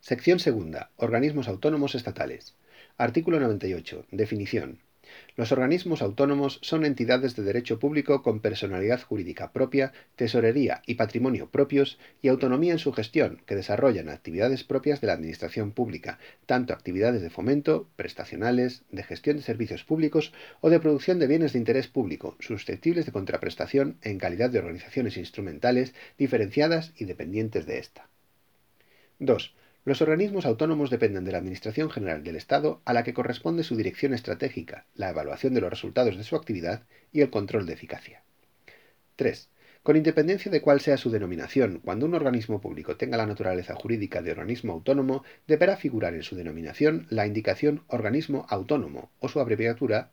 Sección 0.00 0.38
segunda. 0.38 0.90
Organismos 0.96 1.48
autónomos 1.48 1.94
estatales. 1.94 2.54
Artículo 2.96 3.40
98. 3.40 4.06
Definición. 4.10 4.78
Los 5.36 5.52
organismos 5.52 6.02
autónomos 6.02 6.58
son 6.62 6.84
entidades 6.84 7.36
de 7.36 7.42
derecho 7.42 7.78
público 7.78 8.22
con 8.22 8.40
personalidad 8.40 9.02
jurídica 9.02 9.52
propia, 9.52 9.92
tesorería 10.16 10.82
y 10.86 10.94
patrimonio 10.94 11.48
propios 11.50 11.98
y 12.22 12.28
autonomía 12.28 12.72
en 12.72 12.78
su 12.78 12.92
gestión, 12.92 13.40
que 13.46 13.54
desarrollan 13.54 14.08
actividades 14.08 14.64
propias 14.64 15.00
de 15.00 15.06
la 15.06 15.14
Administración 15.14 15.72
pública, 15.72 16.18
tanto 16.46 16.72
actividades 16.72 17.22
de 17.22 17.30
fomento, 17.30 17.88
prestacionales, 17.96 18.82
de 18.90 19.02
gestión 19.02 19.36
de 19.36 19.42
servicios 19.42 19.84
públicos 19.84 20.32
o 20.60 20.70
de 20.70 20.80
producción 20.80 21.18
de 21.18 21.26
bienes 21.26 21.52
de 21.52 21.58
interés 21.60 21.88
público, 21.88 22.36
susceptibles 22.40 23.06
de 23.06 23.12
contraprestación 23.12 23.98
en 24.02 24.18
calidad 24.18 24.50
de 24.50 24.58
organizaciones 24.58 25.16
instrumentales 25.16 25.94
diferenciadas 26.18 26.92
y 26.96 27.04
dependientes 27.04 27.66
de 27.66 27.78
ésta. 27.78 28.08
2. 29.18 29.54
Los 29.86 30.02
organismos 30.02 30.46
autónomos 30.46 30.90
dependen 30.90 31.24
de 31.24 31.30
la 31.30 31.38
Administración 31.38 31.90
General 31.90 32.24
del 32.24 32.34
Estado, 32.34 32.82
a 32.84 32.92
la 32.92 33.04
que 33.04 33.14
corresponde 33.14 33.62
su 33.62 33.76
dirección 33.76 34.14
estratégica, 34.14 34.84
la 34.96 35.10
evaluación 35.10 35.54
de 35.54 35.60
los 35.60 35.70
resultados 35.70 36.16
de 36.16 36.24
su 36.24 36.34
actividad 36.34 36.82
y 37.12 37.20
el 37.20 37.30
control 37.30 37.66
de 37.66 37.74
eficacia. 37.74 38.24
3. 39.14 39.48
Con 39.84 39.96
independencia 39.96 40.50
de 40.50 40.60
cuál 40.60 40.80
sea 40.80 40.96
su 40.96 41.10
denominación, 41.10 41.78
cuando 41.84 42.04
un 42.04 42.14
organismo 42.14 42.60
público 42.60 42.96
tenga 42.96 43.16
la 43.16 43.26
naturaleza 43.26 43.76
jurídica 43.76 44.22
de 44.22 44.32
organismo 44.32 44.72
autónomo, 44.72 45.22
deberá 45.46 45.76
figurar 45.76 46.14
en 46.14 46.24
su 46.24 46.34
denominación 46.34 47.06
la 47.08 47.24
indicación 47.24 47.84
organismo 47.86 48.44
autónomo 48.48 49.12
o 49.20 49.28
su 49.28 49.38
abreviatura. 49.38 50.10